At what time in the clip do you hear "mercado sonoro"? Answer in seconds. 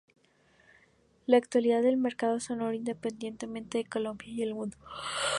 1.95-2.73